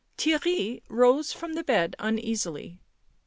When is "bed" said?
1.63-1.95